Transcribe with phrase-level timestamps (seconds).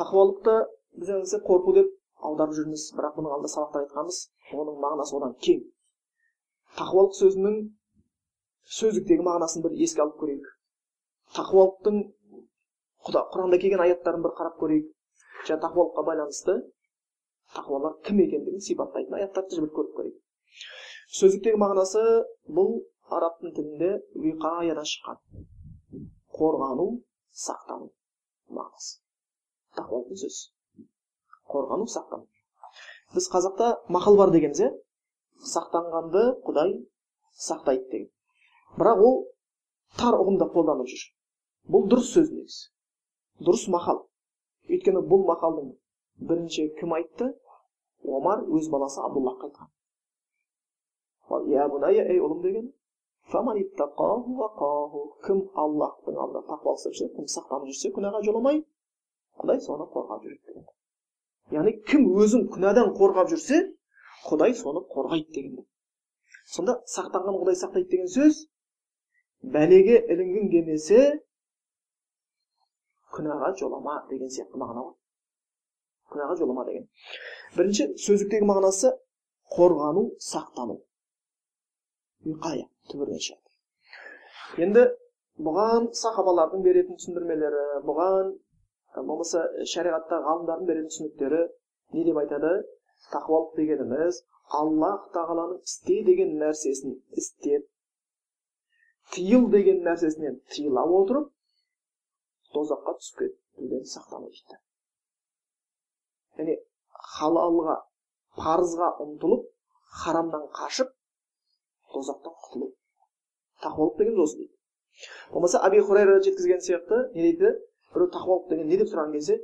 [0.00, 0.54] тақуалықты
[1.00, 1.90] біз негізі қорқу деп
[2.28, 4.18] аударып жүрміз бірақ бұның алдында сабақта айтқанбыз
[4.62, 5.60] оның мағынасы одан кең
[6.78, 7.58] тақуалық сөзінің
[8.78, 10.48] сөздіктегі мағынасын бір еске алып көрейік
[11.38, 12.00] тақуалықтың
[13.08, 14.88] құранда келген аяттарын бір қарап көрейік
[15.48, 16.56] және тақуалыққа байланысты
[17.56, 20.66] тақуалар кім екендігін сипаттайтын аяттарды бір көріп көрейік
[21.20, 22.02] сөздіктегі мағынасы
[22.58, 22.74] бұл
[23.18, 23.92] арабтың тілінде
[24.24, 25.46] виқаядан шыққан
[26.38, 26.90] қорғану
[27.46, 27.90] сақтану
[28.58, 29.09] мағынасы
[29.78, 30.42] тақуалықтың сөзі
[31.52, 32.26] қорғану сақтану
[33.14, 34.70] біз қазақта мақал бар дегенбіз иә?
[35.54, 36.74] Сақтанғанды құдай
[37.46, 38.10] сақтайды деген.
[38.78, 39.16] Бірақ ол
[39.98, 41.02] тар ұғымда қолданып жүр.
[41.72, 42.68] Бұл дұрыс сөз негізі
[43.46, 44.04] дұрыс мақал.
[44.70, 45.72] Өйткені бұл мақалдың
[46.28, 47.32] бірінші кім айтты?
[48.04, 49.68] Омар өз баласы абдуллахқа айтқан.
[51.50, 52.70] Ей ұлым деген.
[53.30, 53.48] Кім
[55.62, 58.62] аллахтың алдында тақуалық жүрсе кім сақтанып жүрсе күнәға жоламай
[59.40, 60.66] құдай соны қорғап жүреді деген
[61.56, 63.60] яғни кім өзін күнәдан қорғап жүрсе
[64.28, 65.66] құдай соны қорғайды деген
[66.54, 68.44] сонда сақтанған құдай сақтайды деген сөз
[69.58, 71.04] бәлеге ілінгің келмесе
[73.16, 74.96] күнәға жолама деген сияқты мағына ғой
[76.10, 76.86] күнәға жолама деген.
[77.56, 78.92] Бірінші сөздіктегі мағынасы
[79.54, 80.78] қорғану сақтану.
[82.26, 84.64] Виқая түбірінен шығады.
[84.66, 84.86] Енді
[85.46, 88.32] бұған сахабалардың беретін түсіндірмелері бұған
[88.96, 91.42] болмаса шариғатта ғалымдардың беретін түсініктері
[91.96, 92.52] не деп айтады?
[93.10, 94.22] Тақуалық дегеніміз
[94.60, 97.68] аллах тағаланың істе деген нәрсесін істеп
[99.14, 101.30] тыйыл деген нәрсесінен тыйыла отырып
[102.54, 104.58] тозаққа түсіп кетуден сақтану дейді
[106.40, 106.58] яғни
[107.16, 107.76] халалға
[108.38, 109.48] парызға ұмтылып
[110.02, 110.92] харамнан қашып
[111.94, 112.70] тозақтан құтылу.
[113.64, 114.54] Тақуалық деген осы дейді.
[115.32, 117.52] Болмаса аби хурайра жеткізген сияқты не дейді?
[117.94, 119.36] Біреу тақуалық деген не деп сұраған кезде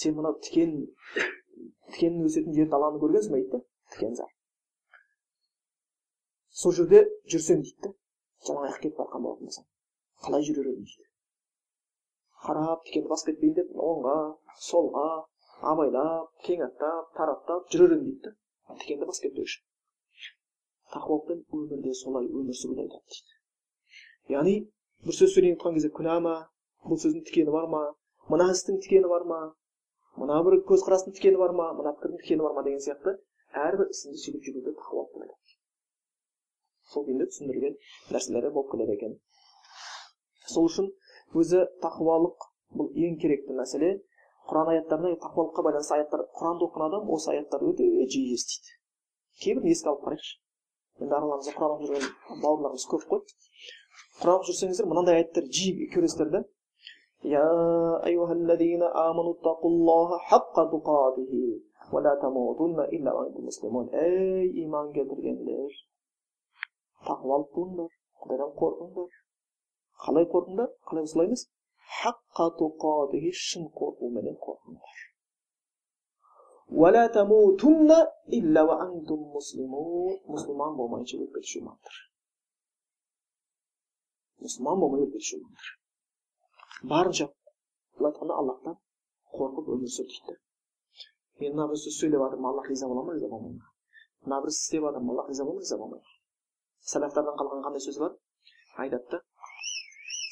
[0.00, 0.74] сен мынау тікен
[1.92, 3.60] тікеннің өсетін жер даланы көргенсің ба дейді
[3.94, 4.30] тікен зар.
[6.62, 7.92] Сол жерде жүрсем дейді да
[8.46, 9.66] жалаң аяқ кетіп бара болатын болсам
[10.26, 11.10] қалай жүрер едім дейді
[12.46, 14.16] қарап тікенді басып кетпейін деп оңға
[14.68, 15.08] солға
[15.72, 19.68] абайлап кең аттап тараптап жүрер едім дейді да тікенді басып кетпеу үшін.
[20.92, 23.40] Тақуалықпен өмірде солай өмір сүруді айтады дейді
[24.36, 24.56] яғни
[25.06, 26.34] бір сөз сөйлейін тұрған кезде күнә ма
[26.88, 27.82] бұл сөздің тікені бар ма?
[28.32, 29.40] Мына істің тікені бар ма?
[30.22, 31.72] Мына бір көзқарастың тікені бар ма?
[31.78, 33.16] Мына пікірдің тікені бар ма деген сияқты
[33.66, 35.42] әрбір ісіңді сөйлеп жүруді тақуалық деп
[36.92, 37.76] сол күйінде түсіндірген
[38.14, 39.14] нәрселері болып келеді екен.
[40.52, 40.88] Сол үшін
[41.42, 42.46] өзі тақуалық
[42.78, 43.92] бұл ең керекті мәселе.
[44.50, 48.74] Құран аяттарына тақуалыққа байланысты аяттар құранды оқыған адам осы аяттарды өте жиі естиді.
[49.44, 50.32] Кейбірін еске алып қарайықшы.
[51.00, 53.22] Енді араларыңызда құран оқып жүрген бауырларымыз көп қой.
[54.18, 56.42] Құран оқып жүрсеңіздер мынандай аяттар жиі көресіздер да
[57.24, 61.60] يا أيها الذين آمنوا اتقوا الله حق تقاته
[61.92, 63.88] ولا تموتن إلا وأنتم مسلمون.
[63.88, 65.92] أي إيمان getirgen ليش
[67.06, 67.88] تقوى القندر
[68.20, 69.08] قدرن قرندر
[69.92, 74.96] خلي قرندر خلي مسلمس حق تقاته شن قرؤ من القرندر
[76.68, 77.90] ولا تموتن
[78.28, 82.12] إلا وأنتم مسلمون مسلمان بومان جلو بلشو مانتر
[84.38, 85.81] مسلمان بومان جلو بلشو مانتر
[86.90, 87.26] барынша
[87.98, 88.74] былай айтқанда аллахтан
[89.38, 90.34] қорқып өмір сүр дейді
[91.42, 93.68] мен мына бір сөз сөйлеп жатырмын аллах риза бола ма риза болмай ма
[94.26, 96.10] мына бір істі істеп жатырмын аллах риза бола ма риза болмай ма
[96.92, 98.16] сәләфтардан қалған қандай сөз бар
[98.84, 99.20] айтады да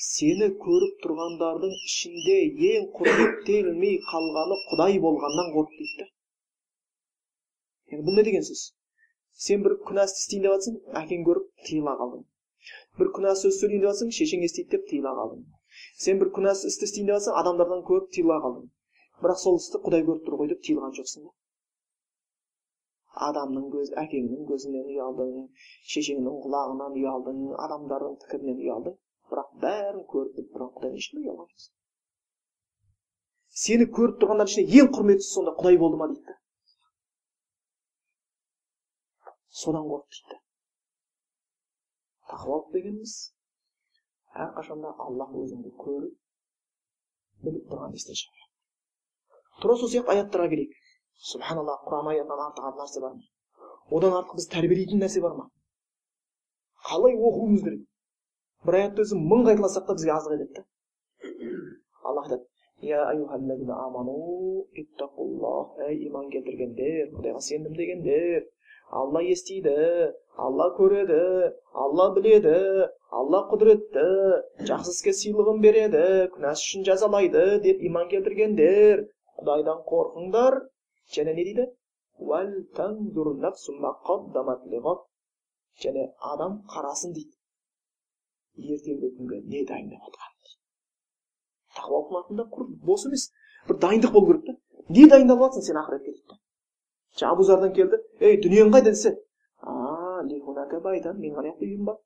[0.08, 2.36] сені көріп тұрғандардың ішінде
[2.72, 6.08] ең құрметтелмей қалғаны құдай болғаннан қорық дейді да
[7.94, 8.66] енді бұл не деген сөз
[9.46, 12.26] сен бір күнә істі істейін деп жатрсың әкең көріп тыйыла қалдың
[13.00, 15.44] бір күнә сөз сөйлейін деп жатрсың шешең естиді деп тыйыла қалдың
[16.04, 18.70] сен бір күнә істі істейін деп жатрсың адамдардан көріп тыйыла қалдың.
[19.20, 21.34] Бірақ сол істі құдай көріп тұр ғой деп тыйылған жоқсың ба
[23.28, 25.30] адамның көз әкеңнің көзінен ұялдың
[25.92, 28.94] шешеңнің құлағынан ұялдың адамдардың пікірінен ұялдың.
[29.30, 31.72] Бірақ бәрін көріп біліп тұрған құдайдан ешкім ұялған жоқсың.
[33.64, 36.36] Сені көріп тұрғандар ішінде ең құрметтісі сонда құдай болды ма дейді.
[39.60, 40.40] Содан қорық дейді
[42.30, 43.14] тақуалық дегеніміз
[44.44, 46.14] әрқашанда аллах өзіңді көріп
[47.46, 48.48] біліп тұрған шығарады
[49.62, 50.76] тура сол сияқты аяттарға келейік
[51.30, 53.24] субханалла құран аятынан артық нәрсе бар ма
[53.98, 55.48] одан артық бізді тәрбиелейтін нәрсе бар ма
[56.90, 57.82] қалай оқуымыз керек
[58.68, 60.64] бір аятты өзі мың қайталасақ та бізге аздық етеді да
[62.10, 62.44] аллах айтады
[65.88, 68.46] ей иман келтіргендер құдайға сендім дегендер
[68.90, 69.74] алла естиді
[70.36, 71.18] алла көреді
[71.84, 72.54] алла біледі
[73.14, 74.04] алла құдіретті
[74.70, 76.02] жақсы іске сыйлығын береді
[76.34, 79.04] күнәсі үшін жазалайды деп иман келтіргендер
[79.40, 80.58] құдайдан қорқыңдар
[81.16, 81.68] және не дейді
[85.84, 90.58] және адам қарасын дейді ертеңгі күнге не дайындап жатқанын дейді
[91.78, 93.28] тақуалық артында құр бос емес
[93.68, 96.16] бір дайындық болу керек та не дайындалып жатрсың сен ақыретке
[97.18, 99.14] жаңа абузардан келді ей дүниең қайда десе
[101.24, 101.98] менің ана жақта үйім бар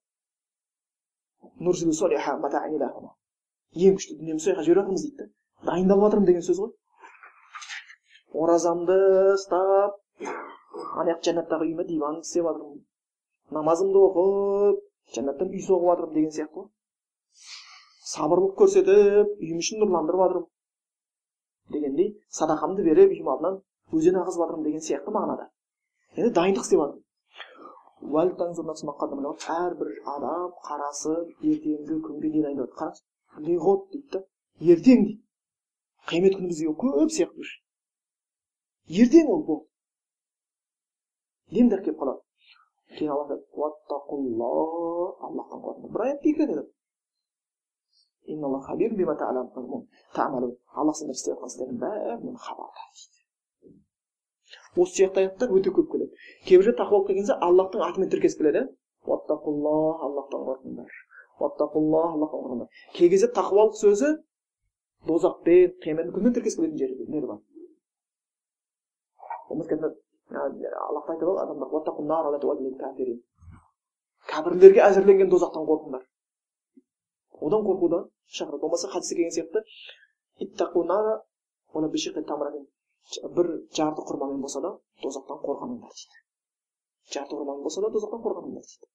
[3.88, 6.70] ең күшті дүниемді сол жаққа жіберіп жатырмыз дейді да дайындалып жатырмын деген сөз ғой
[8.44, 8.96] оразамды
[9.34, 9.92] ұстап
[10.22, 12.80] ана жақ жәннаттағы үйіме диван істеп жатырмын
[13.58, 14.80] намазымды оқып
[15.18, 16.68] жәннаттан үй соғып жатырмын деген сияқты ғой
[18.14, 20.50] сабырлық көрсетіп үйім ішін нұрландырып жатырмын
[21.76, 23.60] дегендей садақамды беріп үйім алдынан
[23.92, 25.48] өзен ағызып жатырмын деген сияқты мағынада
[26.16, 27.04] енді дайындық істеп жатырмын
[29.56, 31.14] әрбір адам қарасы
[31.52, 34.20] ертеңгі күнге не дайындап жатыр қараңыз лиғот дейді да
[34.74, 35.22] ертең дейді
[36.10, 37.48] қиямет күні бізге көп сияқты
[39.04, 39.66] ертең ол болды
[41.56, 42.20] демдар келіп қалады
[42.98, 43.38] кейін алла
[45.28, 46.70] аллахтан қорқыңдар бір аятта екі рет айтады
[51.00, 53.23] сендер істеп жатқан бәрінен хабардар дейді
[54.76, 56.12] осы сияқты аяттар өте көп келеді.
[56.46, 58.60] Кейбір жерде тақуалық келген кезде аллахтың атымен тіркесіп келеді.
[59.04, 60.88] Иә аллахтан қорқыңдар
[61.40, 64.08] аллахтан қорқыңдар кей кезде тақуалық сөзі
[65.08, 67.38] дозақпен қиямет күнмен тіркесіп келетін жерлер бар.
[70.34, 71.68] Айтады ғой адамдар
[74.30, 76.02] кәпірлерге әзірленген дозақтан қорқыңдар
[77.40, 78.60] одан қорқудан шақырады.
[78.60, 79.60] Болмаса хадисте келген сияқты
[83.36, 83.48] бір
[83.78, 84.70] жарты құрмамен болса да
[85.04, 86.20] дозақтан қорғаныңдар дейді
[87.16, 88.90] жарты құрмамен болса да дозақтан қорғаныңдар дейді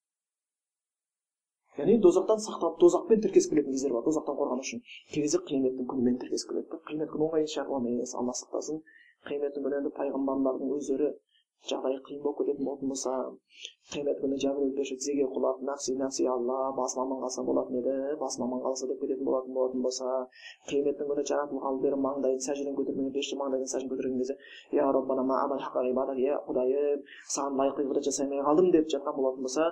[1.79, 4.81] яғни дозақтан сақтанып дозақпен тіркесіп келетін кездер бар дозақтан қорғану үшін
[5.13, 8.81] кей кезде қияметтің күнімен тіркесіп келеді қиямет күні оңай шаруа емес алла сақтасын
[9.29, 11.11] қияметтің күні енді пайғамбарлардың өздері
[11.67, 13.13] жағдайы қиын болып кететін болатын болса
[13.91, 18.61] қиямет күні жәбірел тізеге құлап нәпси нәпси алла басым аман қалса болатын еді басым аман
[18.63, 20.13] қалса деп кететін болатын болатын болса
[20.69, 24.37] қияметтің күні жаратылғалы бері маңдайын сәждеден көтермеген періште маңдайын сәжден көтерген кезде
[24.79, 25.25] я роббана
[26.23, 27.03] иә құдайым
[27.35, 29.67] саған лайықты ғибадат жасай алмай қалдым деп жатқан болатын болса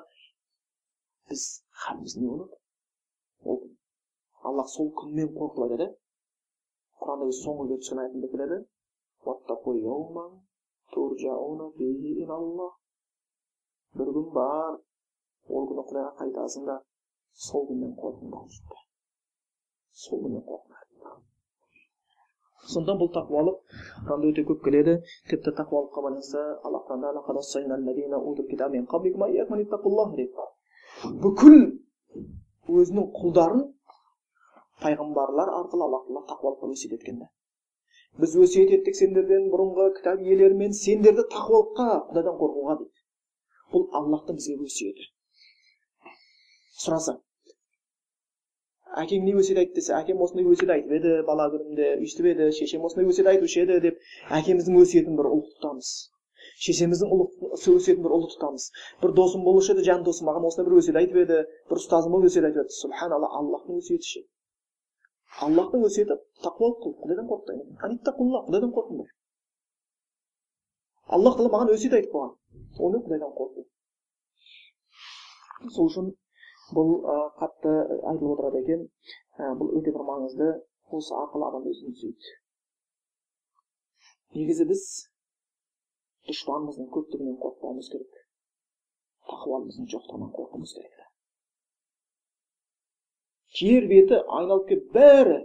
[1.29, 1.45] біз
[1.85, 2.55] халіміз не болады
[3.43, 3.63] ол
[4.51, 5.87] аллах сол күнмен қорқытып айтады
[7.01, 8.57] құранда соңғы келіп түскен аятында келеді
[13.99, 14.71] бір күн бар
[15.57, 16.81] ол күні құдайға қайтасыңдар
[17.47, 18.81] сол күннен қорқыңдар дейді
[20.03, 20.85] сол күннен қорқыңдар
[22.73, 23.57] сонда бұл тақуалық
[24.07, 24.97] құранда өте көп келеді
[25.31, 26.41] тіпті тақуалыққа байланысты
[32.81, 33.63] өзінің құлдарын
[34.83, 37.21] пайғамбарлар арқылы алла тағала тақуалыққа өсиет еткен
[38.21, 43.05] біз өсиет еттік сендерден бұрынғы кітап иелерімен сендерді тақуалыққа құдайдан қорқуға дейді.
[43.73, 45.07] Бұл аллахтың бізге өсиеті.
[46.81, 47.17] Сұраса
[49.01, 52.85] әкең не өсиет айтты десе әкем осындай өсиет айтып еді бала күнімде өйстіп еді шешем
[52.87, 53.99] осындай өсиет айтушы еді деп
[54.39, 55.91] әкеміздің өсиетін бір ұлық тұтамыз.
[56.65, 57.11] Шешеміздің
[57.75, 58.69] өсиетін бір ұлы тұтамыз.
[59.03, 62.31] Бір досым болушы еді жан досым маған осындай бір өсиет айтып еді бір ұстазым болып
[62.31, 62.77] өсиет айтып еді.
[62.79, 64.23] Субханалла аллахтың өсиеті ше?
[65.45, 66.15] Аллахтың өсиеті
[66.45, 67.43] тақуалық қыл құдайдан қорық
[68.47, 69.09] құдайдан қорқыңдар
[71.17, 72.33] аллах тағала маған өсиет айтып қойған
[72.87, 73.65] оны құдайдан қорқу
[75.75, 76.09] сол үшін
[76.77, 76.89] бұл
[77.41, 77.73] қатты
[78.11, 78.81] айтылып отырады екен
[79.61, 80.49] бұл өте бір маңызды
[80.99, 82.35] осы арқылы адам өзін түзейді
[84.37, 84.83] негізі біз
[86.31, 88.23] дұшпанымыздың көптігінен қорықпауымыз керек
[89.31, 91.06] тақуамыздың жоқтығынан қорқуымыз керек
[93.59, 95.37] жер беті айналып келіп бәрі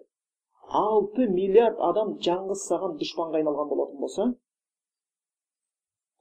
[0.83, 4.27] алты миллиард адам жаңғыз саған дұшпанға айналған болатын болса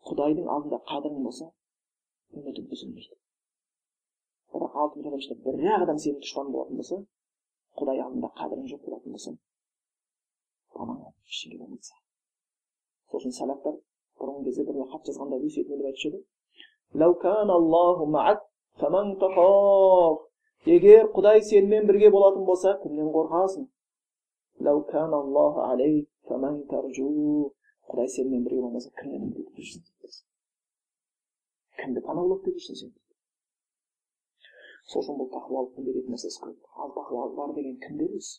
[0.10, 1.48] құдайдың алдында қадірің болса
[2.36, 3.15] үмітің үзілмейді.
[4.51, 6.98] Бірақ алты миллиард ішінде бір ақ адам сенің дұшпаның болатын болса
[7.79, 9.36] құдай алдында қадірің жоқ болатын болса
[10.75, 11.91] тамаң ештеңе болмайды
[13.12, 13.75] сол үшін сәлафтар
[14.21, 16.19] бұрынғы кезде бір хат жазғанда өсиетін деп айтушы еді.
[20.69, 23.63] Егер құдай сенімен бірге болатын болса кімнен қорқасың
[27.91, 30.21] құдай сенімен бірге болмаса кімнен үміт
[31.81, 32.93] кімді пана болып деп жүрсің сен
[34.91, 38.33] сол үшін бұл тақуалықтың беретін нәрсесі көп ал тақуа бар деген кімде өзі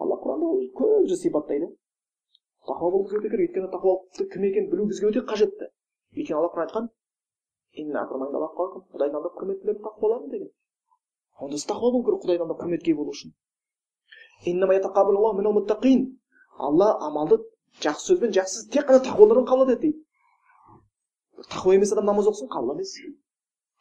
[0.00, 1.68] алла құранда көп жерде сипаттайды
[2.70, 5.68] тақуа болу өте керек өйткені тақуалықты кім екенін білу бізге өте қажетті
[6.16, 6.88] өйткені алла құран айтқан
[8.94, 10.52] құдайдың алдында құрметтілер тақуаларың деген
[11.40, 13.30] онда тақуа болу керек құдайдан да құрметке болу үшін.
[16.58, 17.36] Алла амалды
[17.84, 19.98] жақсы сөзбен жақсы тек қана тақуалардан қабыл етеді дейді.
[21.52, 22.94] Тақуа емес адам намаз оқысын қабыл емес.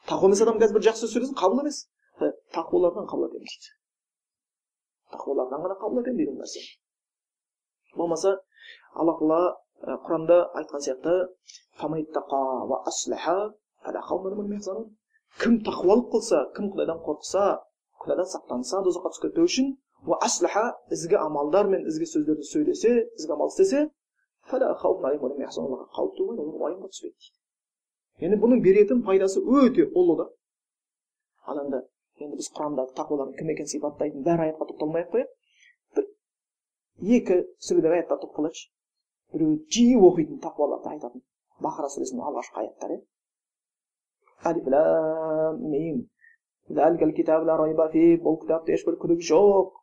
[0.08, 1.88] Тақуа емес адам қазір бір жақсы сөз сөйлесін қабыл емес.
[2.52, 3.72] Тақуалардан қабыл етемін дейді.
[5.16, 6.68] Тақуалардан ғана қабыл етемін дейді ол нәрсені
[7.96, 8.32] болмаса
[8.94, 9.40] алла тағала
[10.06, 11.14] құранда айтқан сияқты
[15.42, 17.44] кім тақуалық қылса кім құдайдан қорықса
[18.04, 19.74] күнәдан сақтанса тозаққа түсіп кетпеу үшін
[20.28, 20.66] аслаха
[20.96, 23.82] ізгі амалдар мен ізгі сөздерді сөйлесе ізгі амал істесе
[26.62, 30.28] уайымға түспейді дейді енді бұның беретін пайдасы өте ұлы да
[31.52, 31.82] ал енді
[32.22, 35.34] енді біз құрандағы тақуалардың кім екенін сипаттайтын бәрі аятқа тоқталмай ақ қояйық
[35.98, 36.06] бір
[37.18, 38.70] екі сүредегі аяттарға тоқталайықшы
[39.36, 41.26] біреуі жиі оқитын тақуаларды айтатын
[41.66, 43.02] бақара сүресінің алғашқы аяттары
[44.50, 46.04] алиф лам мим
[48.26, 49.74] бұл кітапта ешбір күдік жоқ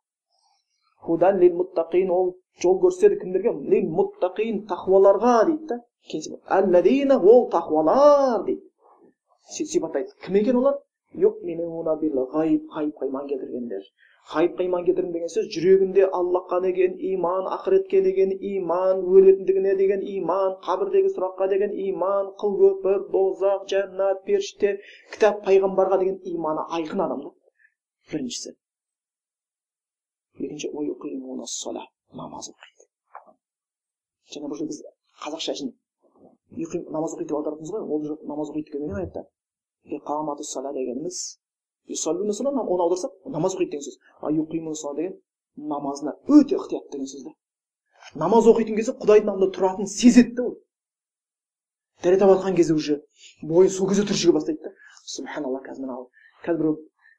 [1.07, 5.81] худан лил муттақин ол жол көрсетеді кімдерге лил муттақин тақуаларға дейді да
[6.59, 10.78] әлләдина ол тақуалар дейді сипаттайды кім екен олар
[11.14, 13.83] ғайыпқа иман келтіргендер
[14.31, 20.57] ғайыпқа иман келтірген деген сөз жүрегінде аллахқа деген иман ақыретке деген иман өлетіндігіне деген иман
[20.67, 24.76] қабірдегі сұраққа деген иман қыл көпір дозақ жәннат періште
[25.14, 27.31] кітап пайғамбарға деген иманы айқын адам да
[28.12, 28.50] біріншісі
[30.38, 30.69] екінші
[32.12, 32.88] намаз оқиды.
[34.33, 34.81] Жаңа бұл біз
[35.25, 35.73] қазақша үшін
[36.93, 39.25] намаз оқиды деп аударатырмыз ғой ол намаз оқиды келмеген аятта
[39.99, 40.45] иқамату
[41.88, 45.18] оны аударсақ намаз оқиды деген сөз деген
[45.56, 47.32] намазына өте ықтият деген сөз да
[48.14, 50.54] намаз оқитын кезде құдайдың алдында тұратынын сезеді да ол
[52.02, 53.02] дәрет алып жатқан кезде уже
[53.42, 54.72] бойы сол кезде түршіге бастайды да
[55.14, 55.98] субханалла қазір мына
[56.46, 56.76] қазір біреу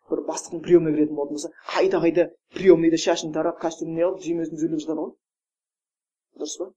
[0.09, 4.59] бір бастықтың приемына кіретін болатын болса қайта қайта приемныйда шашын тарап костюмін не қылып түймесін
[4.59, 5.13] түзеліп жатады ғой
[6.41, 6.69] дұрыс па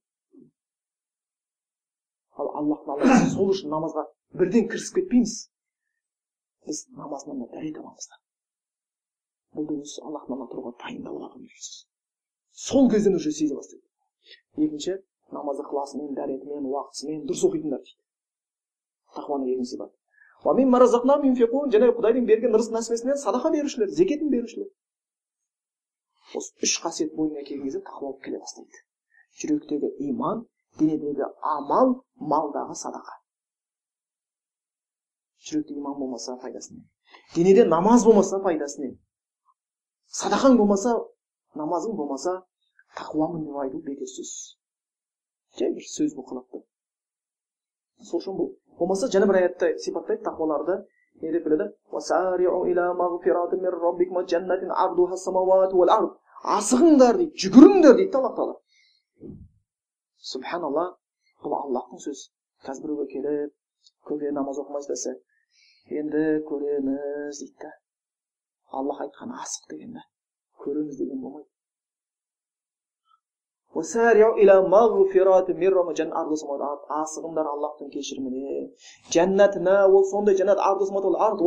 [2.41, 4.07] ал аллахтың алдында сол үшін намазға
[4.39, 5.37] бірден кірісіп кетпейміз
[6.67, 8.19] біз намазынан да дәрет аламыз да
[9.57, 10.71] бұл деген аллахтың алдына тұруға
[11.11, 11.77] алған деген сөз
[12.67, 13.85] сол кезден уже сезе бастайды
[14.65, 14.97] екінші
[15.37, 18.01] намаз ықыласымен дәретімен уақытысымен дұрыс оқитындар дейді
[19.19, 19.95] тақуаның екінші сипаты
[21.75, 24.69] және құдайдың берген рызық нәсібесінен садақа берушілер зекетін берушілер
[26.35, 28.83] осы үш қасиет бойына келген кезде тақуалық келе бастайды
[29.41, 30.45] жүректегі иман
[30.79, 31.95] денедегі амал
[32.33, 33.16] малдағы садақа
[35.49, 36.83] жүректе иман болмаса пайдасы не
[37.35, 38.91] денеде намаз болмаса пайдасы не
[40.21, 40.95] садақаң болмаса
[41.61, 42.35] намазың болмаса
[42.99, 44.33] тақуамын деп айту бекер сөз
[45.59, 50.77] жай бір сөз болып қалады да сол үшін бұл болмаса жаңа бір аятта сипаттайды тақуаларды
[51.21, 51.71] не деп келеді
[56.57, 58.55] асығыңдар дейді жүгіріңдер дейді да алла тағала
[60.31, 60.85] субханалла
[61.43, 62.29] бұл аллахтың сөзі
[62.67, 63.55] қазір біреуге келіп
[64.09, 65.15] көке намаз оқымайсыз десе
[65.89, 67.71] енді көреміз дейді да
[68.79, 70.03] аллах айтқан асық деген да
[70.63, 71.49] көреміз деген болмайды
[76.99, 78.63] асығыңдар аллахтың кешіріміне
[79.15, 80.63] жәннатына ол сондай жәннат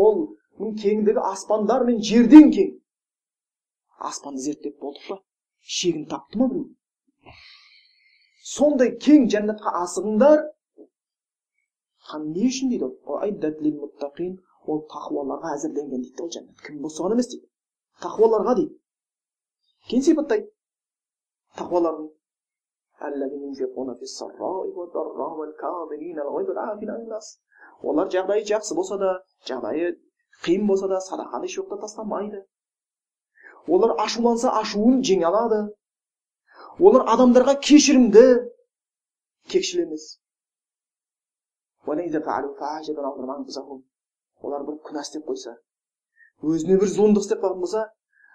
[0.07, 0.21] ол
[0.85, 2.71] кеңдігі аспандар мен жерден кең
[4.11, 5.17] аспанды зерттеп болдық па
[5.79, 7.35] шегін тапты ма біреу
[8.55, 10.45] сондай кең жәннатқа асығыңдар
[12.37, 13.17] не үшін дейді ол
[14.71, 17.47] ол тақуаларға әзірленген дейді ол жәннат кім соған емес дейді
[18.05, 18.75] тақуаларға дейді
[19.91, 20.47] кейін сипаттайды
[21.61, 22.09] тақуалардың
[27.91, 29.11] олар жағдайы жақсы болса да
[29.49, 29.93] жағдайы
[30.45, 32.43] қиын болса да садақаны еш уақытта тастамайды
[33.77, 35.61] олар ашуланса ашуын жеңе алады
[36.79, 38.25] олар адамдарға кешірімді
[39.53, 40.05] кекшіл емес
[44.43, 45.57] олар бір күнә істеп қойса
[46.43, 47.87] өзіне бір зұлымдық істеп қалған болса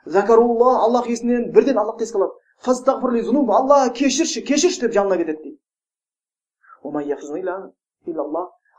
[0.06, 2.34] закарулла аллах есінен бірден аллахты еске алады
[3.60, 5.60] алла кешірші кешірші деп жалына кетеді дейді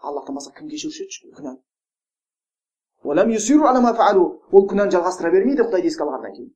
[0.02, 1.60] аллахтан басқа кім кешіруші еді күнәні
[4.52, 6.50] ол күнәні жалғастыра бермейді құдайды еске алғаннан кейін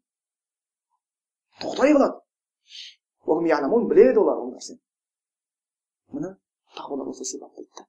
[1.62, 2.16] тоқтай қалады
[3.90, 4.80] біледі олар ол нәрсені
[6.14, 6.34] міне
[6.78, 7.86] тақуалар осы сипаттайды